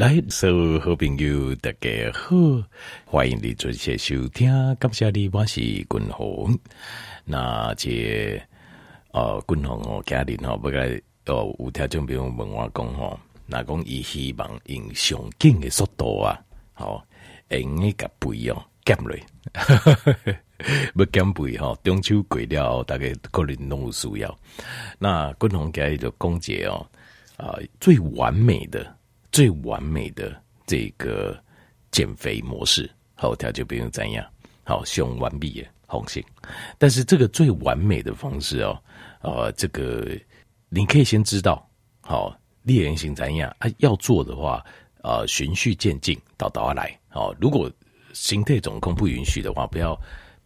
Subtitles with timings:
[0.00, 2.34] 来，所有好朋友大家好，
[3.04, 4.50] 欢迎你准时收听。
[4.76, 6.58] 感谢你，我是君鸿。
[7.22, 8.40] 那这
[9.10, 16.40] 呃，君鸿哦，家里哦，不该哦，有听众朋友问我讲吼，那讲伊希望用上紧的速度啊，
[16.72, 17.06] 好，
[17.50, 19.14] 用那个肥哦减落，
[20.96, 24.38] 要减肥吼，中秋过了，大概可能拢有需要。
[24.98, 26.86] 那君鸿家里就讲解哦，
[27.36, 28.96] 啊，最完美的。
[29.32, 31.38] 最完美的这个
[31.90, 34.26] 减肥模式，好，条就不用怎样，
[34.64, 36.24] 好，用完毕的红心。
[36.78, 38.82] 但是这个最完美的方式哦，
[39.22, 40.06] 呃，这个
[40.68, 41.68] 你可以先知道，
[42.00, 43.68] 好，猎人型怎样啊？
[43.78, 44.64] 要做的话，
[45.02, 46.98] 呃，循序渐进，到倒下来。
[47.08, 47.70] 好，如果
[48.12, 49.98] 形态总控不允许的话，不要。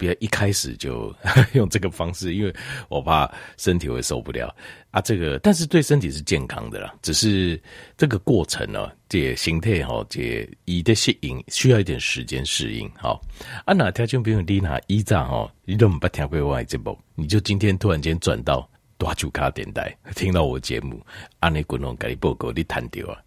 [0.05, 1.15] 别一开始就
[1.55, 2.55] 用这个方式，因为
[2.89, 4.55] 我怕身体会受不了
[4.91, 5.01] 啊。
[5.01, 6.95] 这个，但是对身体是健康的啦。
[7.01, 7.61] 只是
[7.97, 12.91] 这个过程呢，这形态哈，这一的适应需要一点时间适应。
[12.97, 13.21] 好，
[13.65, 18.69] 啊，哪条件不用丽娜一张哦，你都不听过我这部，你就今天突然间转到
[18.99, 21.01] 大树卡电台，听到我节目，
[21.41, 23.19] 阿内滚龙给你报告，你弹掉啊？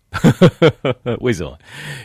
[1.20, 1.58] 为什么？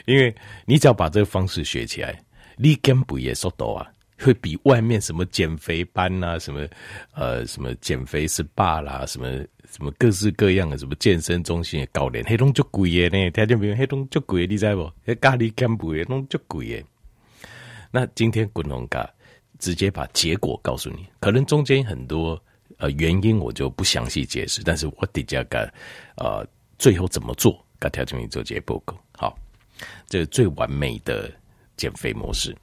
[0.06, 0.34] 因为
[0.66, 2.20] 你只要把这个方式学起来，
[2.56, 3.86] 你减肥的速度啊。
[4.22, 6.66] 会比外面什么减肥班啊，什么
[7.14, 9.28] 呃什么减肥 SPA 啦，什么
[9.70, 13.76] 什么各式各样的什么健身中心的教练，黑东就贵的呢，听见没有？
[13.76, 14.90] 黑东就贵，你知不？
[15.04, 16.84] 那咖喱干不的东就贵的。
[17.90, 19.08] 那今天滚龙嘎
[19.58, 22.40] 直接把结果告诉你，可能中间很多
[22.78, 25.58] 呃原因我就不详细解释，但是我底下嘎
[26.16, 26.46] 呃
[26.78, 28.98] 最后怎么做，嘎条件你做这些报告。
[29.16, 29.38] 好，
[30.08, 31.30] 这是最完美的
[31.76, 32.56] 减肥模式。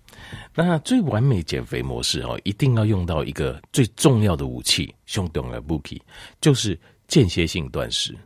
[0.55, 6.01] 那最完美减肥模式哦，一定要用到一个最重要的武器，兄弟的武器
[6.41, 8.17] 就是间歇性断食。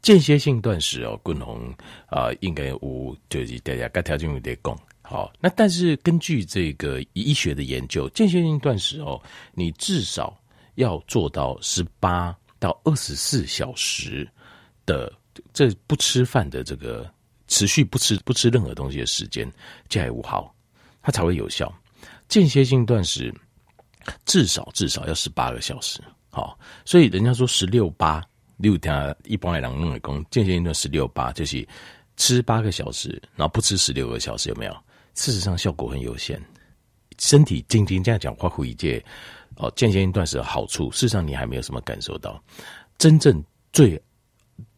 [0.00, 1.72] 间歇性断食哦，共同
[2.06, 5.32] 啊，应该无就是大家该条件有点讲好。
[5.38, 9.22] 那但是根据这个医学的研究，间歇性断食哦，
[9.52, 10.36] 你至少
[10.74, 14.28] 要做到十八到二十四小时
[14.84, 15.12] 的
[15.52, 17.08] 这不吃饭的这个
[17.46, 19.48] 持续不吃不吃任何东西的时间，
[19.88, 20.52] 这还无好。
[21.02, 21.72] 它才会有效。
[22.28, 23.34] 间歇性断食
[24.24, 28.22] 至少至少要十八个小时，好，所以人家说十六八
[28.56, 31.66] 六天，一般来讲弄的工间歇性断十六八就是
[32.16, 34.72] 吃八个小时，然后不吃十六个小时，有没有？
[35.14, 36.40] 事实上效果很有限，
[37.18, 39.02] 身体静静这样讲话会一件
[39.56, 42.42] 哦，间歇性断食的好处，事实上你还没有什么感受到，
[42.96, 44.00] 真正最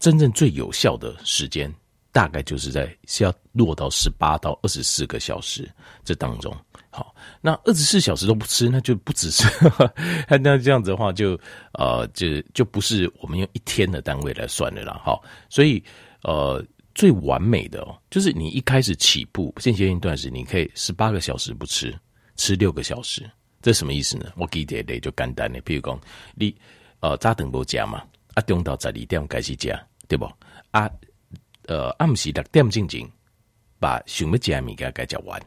[0.00, 1.72] 真正最有效的时间。
[2.14, 5.68] 大概就是在是要落到十八到二十四个小时
[6.04, 6.56] 这当中，
[6.88, 9.44] 好，那二十四小时都不吃，那就不只是，
[10.40, 11.36] 那这样子的话就
[11.72, 15.20] 呃就就不是我们用一天的单位来算的了，好，
[15.50, 15.82] 所以
[16.22, 16.64] 呃
[16.94, 21.92] 最完美的哦，就是你一开始起步间歇性断食，你可以十八个小时不吃，
[22.36, 23.28] 吃六个小时，
[23.60, 24.26] 这什么意思呢？
[24.36, 26.00] 我给点类就简单的，譬如讲
[26.36, 26.54] 你
[27.00, 28.04] 呃早顿不加嘛，
[28.34, 30.24] 啊中到十二点开始加，对不
[30.70, 30.88] 啊？
[31.66, 33.08] 呃，暗时六点进前，
[33.78, 35.40] 把想要吃的物件给吃完。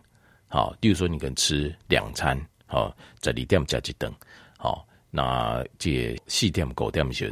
[0.48, 4.12] 好，比如说你可能吃两餐，好，十二点加一顿，
[4.58, 7.32] 好，那这四点五点前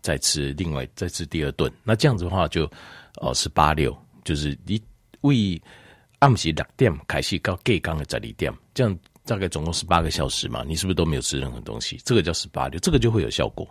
[0.00, 1.70] 再吃另外再吃第二顿。
[1.82, 2.70] 那这样子的话就，
[3.16, 4.80] 哦是八六，就是你
[5.22, 5.60] 为
[6.20, 12.00] 暗时六点开始到隔刚的十二点，这样大概总共十八个小时嘛，你是不是都没有吃任何东西？
[12.04, 13.68] 这个叫十八六，这个就会有效果。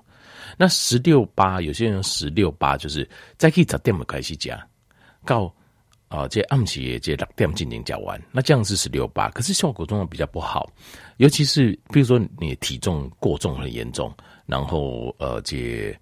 [0.57, 3.07] 那十六八，有些人十六八就是
[3.38, 4.62] 再可以十点开始加，
[5.25, 5.53] 告
[6.07, 10.69] 啊这暗时这六点进行讲完，那这样是十六八，可是效果状况比较不好，
[11.17, 14.13] 尤其是比如说你体重过重很严重，
[14.45, 15.97] 然后呃这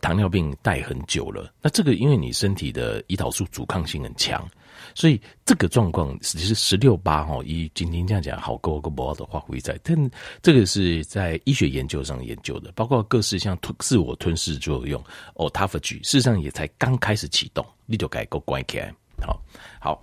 [0.00, 4.46] 糖尿病带很久了，那这个因为你身体的胰岛素阻抗性很强。
[4.94, 10.10] 所以这个状况其实十六八哈，以今天这样讲，好够个不好的话会在，但
[10.40, 15.02] 这个是在医学研究上研究的，包括各式像吞自我吞噬作用
[15.34, 18.94] ，autophagy，事实上也才刚开始启动，你就该够关起来。
[19.20, 19.42] 好，
[19.80, 20.02] 好，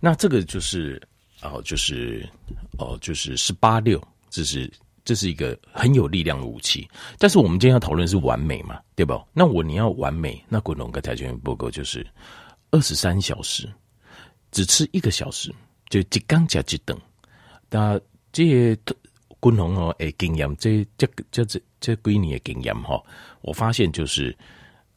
[0.00, 1.00] 那这个就是
[1.42, 2.26] 哦，就是
[2.78, 4.00] 哦，就是十八六，
[4.30, 4.70] 这是
[5.04, 6.88] 这是一个很有力量的武器。
[7.18, 9.20] 但是我们今天要讨论是完美嘛，对不？
[9.32, 12.06] 那我你要完美，那滚龙跟条件报告就是。
[12.70, 13.72] 二十三小时，
[14.50, 15.54] 只吃一个小时，
[15.90, 16.98] 就一刚加一顿。
[17.70, 18.00] 那
[18.32, 18.76] 这些
[19.38, 23.00] 滚龙哦，诶，经验这这这这这几年的经验哈，
[23.42, 24.36] 我发现就是，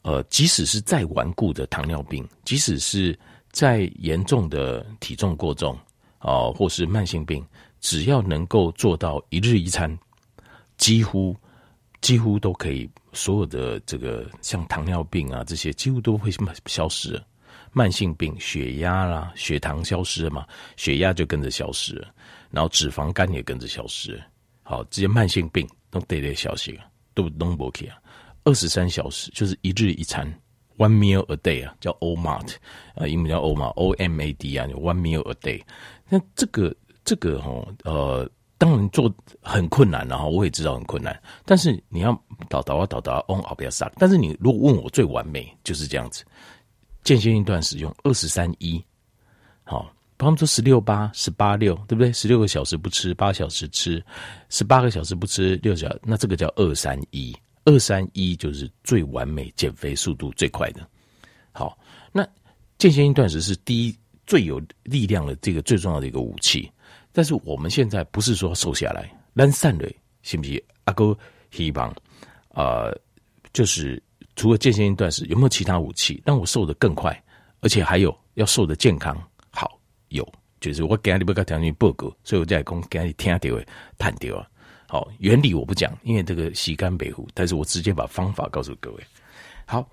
[0.02, 3.16] 呃，即使是再顽固的糖尿病，即使是
[3.52, 5.78] 再严重的体重过重
[6.18, 7.46] 啊、或是慢性病，
[7.80, 9.96] 只要能够做到一日一餐，
[10.76, 11.36] 几乎
[12.00, 16.30] 几乎都可以，所有的这个像糖尿病啊这些，几乎都会
[16.66, 17.20] 消失。
[17.70, 20.46] 慢性病，血压啦、血糖消失了嘛，
[20.76, 22.08] 血压就跟着消失了，
[22.50, 24.20] 然后脂肪肝也跟着消失。
[24.62, 27.96] 好，这些慢性病都得得小心啊，都弄不起啊。
[28.44, 30.26] 二十三小时就是一日一餐
[30.78, 32.54] ，one meal a day 啊，叫 OMAD
[32.94, 35.62] 啊，英文叫 OMAD，O M A D 啊，one meal a day。
[36.08, 36.74] 那这个
[37.08, 38.30] 这个哈呃。
[38.60, 39.08] 当然做
[39.40, 42.10] 很困难，然后我也知道很困难，但是你要
[42.48, 43.88] 导导啊导导啊 on 不要杀。
[43.98, 46.24] 但是你如果问我最完美就是这样子，
[47.04, 48.84] 间歇性断食用二十三一，
[49.62, 52.12] 好，他们说十六八十八六，对不对？
[52.12, 54.04] 十六个小时不吃，八小时吃，
[54.48, 57.32] 十八个小时不吃，六小，那这个叫二三一，
[57.64, 60.84] 二三一就是最完美减肥速度最快的。
[61.52, 61.78] 好，
[62.10, 62.24] 那
[62.76, 63.96] 间歇性断食是第一
[64.26, 66.68] 最有力量的这个最重要的一个武器。
[67.12, 69.88] 但是我们现在不是说瘦下来，懒散了，
[70.22, 70.62] 信不信？
[70.84, 71.16] 阿哥
[71.50, 71.94] 希望，
[72.50, 72.96] 呃，
[73.52, 74.02] 就是
[74.36, 77.22] 除了间歇性断食，有没有其他武器让我瘦得更快，
[77.60, 79.16] 而且还有要瘦得健康？
[79.50, 79.78] 好，
[80.08, 80.26] 有，
[80.60, 83.54] 就是我给你不个条件报告，所以我在讲给你听掉，
[83.98, 84.48] 谈掉啊。
[84.86, 89.04] 好，原理我不讲，因为这个洗干北湖，但是我直接把方法告诉各位。
[89.66, 89.86] 好，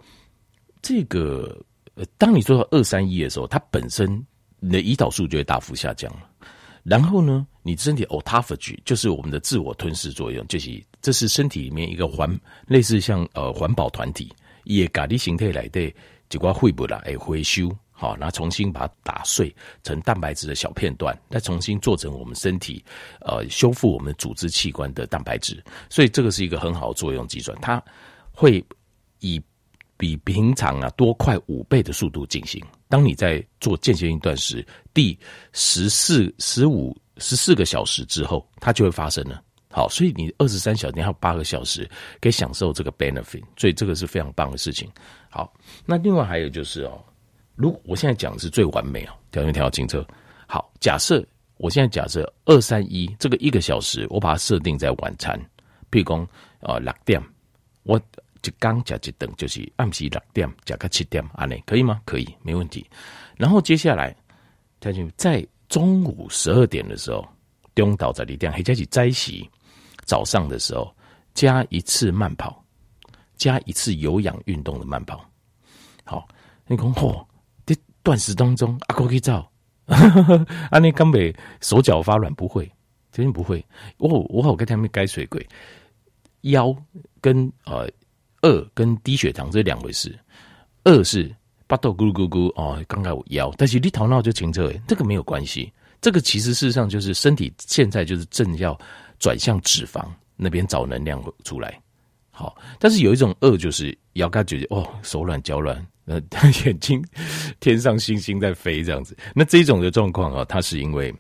[0.82, 1.62] 这个
[1.96, 4.26] 呃，当你做到二三一的时候，它本身
[4.60, 6.30] 你的胰岛素就会大幅下降了。
[6.86, 12.30] 然后呢，你身体 autophagy 就是我们的自我吞噬作用，就是这是身体里面一个环
[12.68, 14.32] 类似像呃环保团体，
[14.66, 15.92] 以咖喱形态来的
[16.30, 19.52] 几块废物啦，哎回收好，然后重新把它打碎
[19.82, 22.86] 成蛋白质的小片段，再重新做成我们身体
[23.22, 27.84] 呃修复我们组织器官的蛋白质，所以这个是一个很好的作用机转，它
[28.32, 28.64] 会
[29.22, 29.42] 以。
[29.98, 32.64] 比平常啊多快五倍的速度进行。
[32.90, 35.18] 当你在做间歇性断食第
[35.54, 39.42] 十四、十五、十四个小时之后，它就会发生了。
[39.72, 41.90] 好，所以你二十三小时，还有八个小时
[42.22, 44.90] 可以享受这个 benefit，所以这个是非常棒的事情。
[45.30, 45.52] 好，
[45.86, 47.04] 那另外还有就是哦，
[47.56, 50.06] 如我现在讲的是最完美哦，条件调清澈。
[50.48, 51.26] 好，假设
[51.58, 55.38] 我现在假设二三一这个一个小时，我把它设定在晚餐，
[55.92, 56.28] 譬如讲
[56.60, 57.22] 呃六点，
[57.84, 58.00] 我。
[58.46, 62.00] 就刚加一顿，就是暗时六点加个七点，安尼可以吗？
[62.06, 62.88] 可以，没问题。
[63.38, 64.16] 然后接下来，
[64.80, 67.28] 他就在中午十二点的时候，
[67.74, 69.50] 中岛在里点，还加起斋洗。
[70.04, 70.96] 早上的时候
[71.34, 72.64] 加一次慢跑，
[73.36, 75.28] 加一次有氧运动的慢跑。
[76.04, 76.28] 好，
[76.68, 77.26] 你讲嚯，
[77.66, 79.52] 这断食当中阿哥可以照，
[80.70, 82.72] 安尼根本手脚发软，不会，
[83.12, 83.66] 肯定不会。
[83.98, 85.44] 我我好跟他们改水鬼，
[86.42, 86.72] 腰
[87.20, 87.90] 跟呃。
[88.46, 90.16] 饿跟低血糖这两回事，
[90.84, 95.74] 饿是巴豆咕噜咕噜哦，刚才我腰，但是你头脑就清澈，这个没有关系。
[96.00, 98.80] 这个其实事实上就是身体现在就是正要
[99.18, 100.06] 转向脂肪
[100.36, 101.82] 那边找能量出来。
[102.30, 105.76] 好，但是有一种饿就是腰杆觉得哦手软脚软，
[106.06, 106.22] 呃
[106.66, 107.04] 眼睛
[107.60, 109.18] 天上星星在飞这样子。
[109.34, 111.12] 那这种的状况啊，它是因为。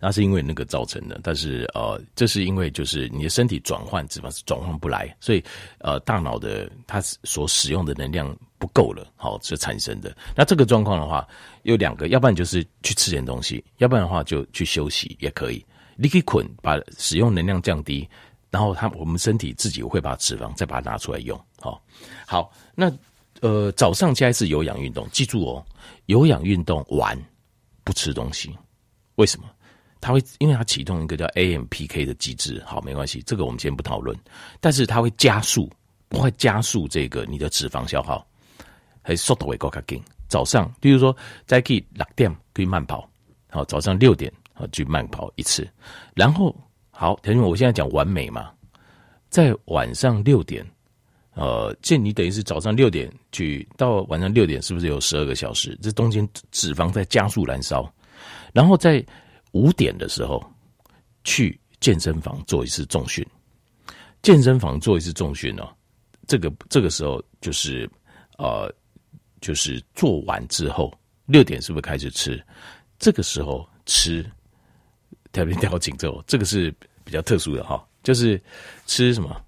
[0.00, 5.42] 那是因为那个造成的，但是呃，这是因为就是你的身体转换脂肪是转换不来，所以
[5.78, 10.16] 呃，大脑的它所使用的能量不够了，好，是产生的。
[10.36, 11.26] 那这个状况的话，
[11.62, 15.64] 有两个，要不然就是去吃点东西，要不然的话就去休息也可以。
[15.96, 18.08] 你可以捆把使用能量降低，
[18.50, 21.40] 然后它我们身体自己会把脂肪再把它拿出来用。
[21.60, 21.80] 好，
[22.26, 22.92] 好，那
[23.40, 25.64] 呃早上加一次有氧运动，记住哦，
[26.06, 27.16] 有氧运动完
[27.84, 28.52] 不吃东西，
[29.14, 29.48] 为什么？
[30.04, 34.14] 它会，因为它启动一个叫 AMPK 的机制，好，没关系，这个我们先不讨论。
[34.60, 35.72] 但是它会加速，
[36.10, 38.22] 不会加速这个你的脂肪消耗，
[39.00, 40.02] 还速度会更加紧。
[40.28, 43.08] 早上，比如说再可以六点可以慢跑，
[43.48, 45.66] 好，早上六点好去慢跑一次，
[46.14, 46.54] 然后
[46.90, 48.50] 好，同学们，我现在讲完美嘛，
[49.30, 50.62] 在晚上六点，
[51.32, 55.74] 呃，这你等于是早上六点去到晚上六点，是不是有十二个小时？
[55.80, 57.90] 这中间脂肪在加速燃烧，
[58.52, 59.02] 然后在。
[59.54, 60.44] 五点的时候
[61.22, 63.24] 去健身房做一次重训，
[64.20, 65.68] 健身房做一次重训呢，
[66.26, 67.88] 这个这个时候就是
[68.36, 68.68] 呃，
[69.40, 70.92] 就是做完之后
[71.26, 72.44] 六点是不是开始吃？
[72.98, 74.28] 这个时候吃
[75.30, 78.42] 特别调紧之后，这个是比较特殊的哈，就是
[78.86, 79.40] 吃什么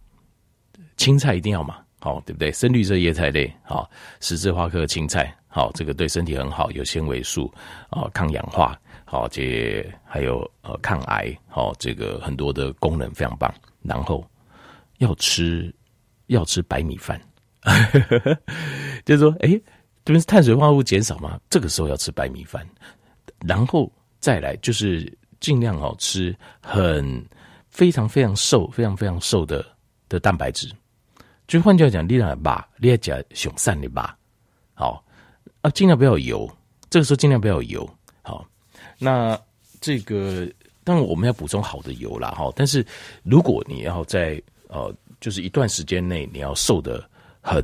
[0.97, 2.53] 青菜一定要嘛，好对不对？
[2.53, 7.53] 深绿色叶菜类，好十字花科青菜，好这个对身体很好，有纤维素
[7.91, 8.79] 啊，抗氧化。
[9.09, 13.53] 好，这还有呃抗癌，好，这个很多的功能非常棒。
[13.83, 14.29] 然后
[14.99, 15.73] 要吃
[16.27, 17.21] 要吃白米饭，
[19.07, 19.49] 就是说，哎，
[20.05, 21.41] 这边是碳水化合物减少吗？
[21.49, 22.67] 这个时候要吃白米饭，
[23.47, 27.25] 然后再来就是尽量好吃很
[27.71, 29.65] 非常非常瘦、非常非常瘦的
[30.09, 30.69] 的蛋白质。
[31.47, 34.19] 就换句话讲，你那把你要讲熊善的吧，
[34.75, 35.03] 好。
[35.63, 36.49] 啊，尽量不要油。
[36.91, 37.89] 这个时候尽量不要油。
[38.23, 38.47] 好，
[38.99, 39.39] 那
[39.81, 40.51] 这个
[40.85, 42.31] 当然我们要补充好的油啦。
[42.31, 42.85] 哈，但是
[43.23, 47.03] 如果你要在呃，就是一段时间内你要瘦得
[47.41, 47.63] 很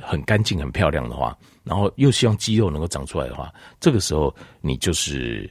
[0.00, 5.50] 很干净、很漂亮的话，然后又希望肌肉能够长出来的话，这个时候你就是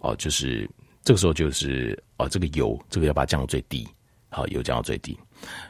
[0.00, 0.68] 哦、呃，就是
[1.02, 3.86] 这个时候就是哦、呃，这个油这个要把它降到最低。
[4.28, 5.18] 好，油降到最低。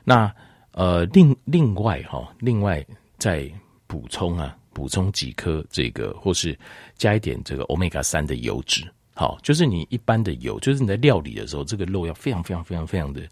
[0.02, 0.32] 那
[0.72, 2.84] 呃，另另外哈、另外
[3.18, 3.50] 再
[3.86, 6.54] 补充啊，补充几颗这个，或是
[6.98, 8.86] 加一点这个欧米伽三的油脂。
[9.14, 13.26] 好，就是你一般的油，就是你在料理的时候，这个肉要非常非常非常非常的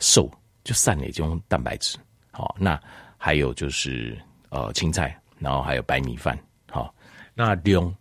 [0.00, 0.30] 瘦，
[0.64, 1.98] 就散了，就用蛋白质。
[2.30, 2.80] 好，那
[3.18, 4.16] 还有就是
[4.48, 6.38] 呃青菜，然后还有白米饭。
[6.70, 6.94] 好，
[7.34, 7.94] 那用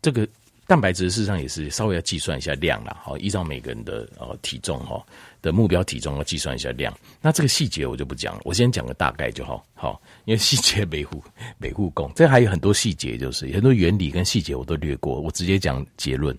[0.00, 0.28] 这个
[0.68, 2.96] 蛋白质，事实上也是稍微要计算一下量啦。
[3.02, 5.04] 好，依照每个人的呃体重哈。
[5.40, 9.64] 的目标体重要计算一下量，那这个细节我就不讲了，我先讲个大概就好。
[9.72, 11.22] 好，因为细节每户
[11.58, 16.36] 每户共，这还有很多细节，就是很多原理跟细节我都略过，我直接讲结论。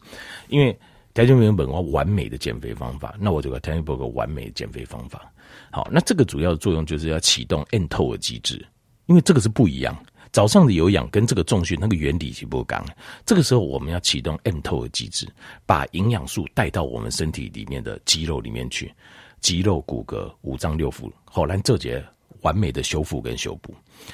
[0.50, 0.78] 因为
[1.14, 5.32] 条件原本我完美的减肥方法，那我就给条件有个完美的减肥方法。
[5.72, 8.68] 好，那这个主要的作用就是要启动 N 透的机制，
[9.06, 9.98] 因为这个是不一样。
[10.32, 12.86] 早上的有氧跟这个重训那个原理是不一样，
[13.26, 15.28] 这个时候我们要启动 mTOR 的机制，
[15.66, 18.94] 把营养素带到我们身体里面的肌肉里面去，
[19.42, 22.04] 肌肉、骨骼、五脏六腑，好来这节
[22.42, 23.74] 完美的修复跟修补。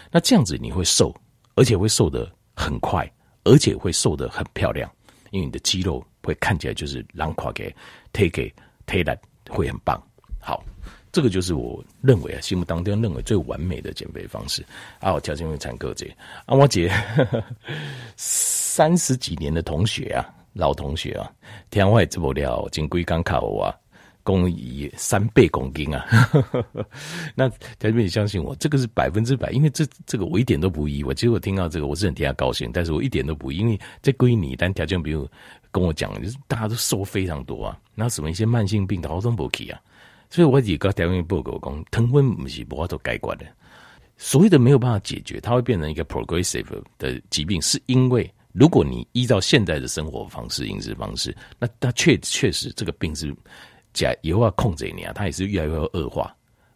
[0.10, 1.14] 那这样子你会瘦，
[1.56, 3.12] 而且会瘦得很快，
[3.44, 4.90] 而且会瘦得很漂亮，
[5.32, 7.76] 因为你的肌肉会看起来就是让垮给
[8.14, 8.54] 推给
[8.86, 9.18] 推来
[9.50, 10.02] 会很棒。
[10.40, 10.64] 好。
[11.16, 14.62] 这个就是我认为啊，心目当中认为最完美的减肥方式
[15.00, 15.14] 啊。
[15.14, 16.14] 我条件会残哥姐
[16.46, 16.92] 啊，我姐
[18.18, 21.32] 三十几年的同学啊，老同学啊，
[21.70, 23.74] 天外这么了，金龟刚考我啊，
[24.24, 26.06] 公以三倍公斤啊。
[27.34, 27.48] 那
[27.80, 31.14] 条件你相信我，这个是百分之百，因为这这个我一点都不意外。
[31.14, 34.54] 其实我听到这个，我是很替他高兴，但是我一点都不，因为这归你。
[34.58, 35.26] 但条件比如
[35.72, 39.80] 跟我讲，就是大家都瘦非常多啊，那什么一些慢性病，好多不起啊。
[40.30, 43.46] 所以我几个条件报告讲，糖分不是无法度改观的。
[44.18, 46.66] 所谓的没有办法解决，它会变成一个 progressive
[46.98, 53.36] 的疾病，是因为如果你依照现在的生活方式、饮食方式，那它确确实这个病是
[53.94, 56.34] 假以后要控制你啊，它也是越来越恶化，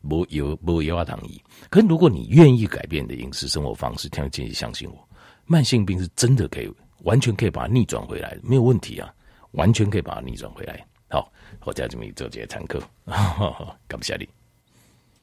[0.07, 1.41] 不有不有啊糖衣。
[1.69, 5.07] 可是如果你愿意改变你的饮食生活方式，听建议相信我，
[5.45, 6.69] 慢性病是真的可以
[7.03, 9.13] 完全可以把它逆转回来，没有问题啊，
[9.51, 10.85] 完全可以把它逆转回来。
[11.09, 11.31] 好，
[11.65, 12.79] 我家这么做这个参考，
[13.87, 14.38] 感谢你。